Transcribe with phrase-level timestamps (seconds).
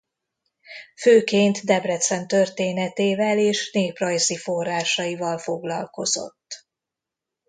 [0.97, 6.67] Főként Debrecen történetével és néprajzi forrásaival foglalkozott.